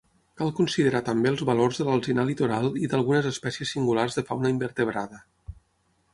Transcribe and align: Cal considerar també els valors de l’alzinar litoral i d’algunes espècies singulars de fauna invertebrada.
Cal 0.39 0.51
considerar 0.59 1.01
també 1.09 1.29
els 1.31 1.43
valors 1.49 1.81
de 1.81 1.85
l’alzinar 1.89 2.25
litoral 2.31 2.65
i 2.87 2.91
d’algunes 2.95 3.29
espècies 3.33 3.75
singulars 3.77 4.19
de 4.21 4.27
fauna 4.33 4.55
invertebrada. 4.57 5.23